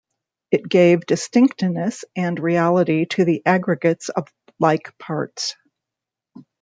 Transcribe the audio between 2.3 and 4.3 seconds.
reality to the aggregates of